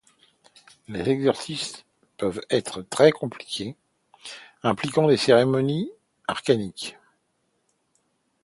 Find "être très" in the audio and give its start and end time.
2.49-3.11